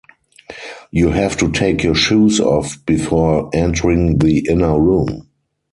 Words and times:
You 0.89 1.11
have 1.11 1.37
to 1.37 1.51
take 1.51 1.83
your 1.83 1.93
shoes 1.93 2.39
off 2.39 2.83
before 2.87 3.51
entering 3.53 4.17
the 4.17 4.39
inner 4.49 4.81
room. 4.81 5.29